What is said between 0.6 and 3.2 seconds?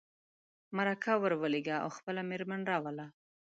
مرکه ور ولېږه او خپله مېرمن راوله.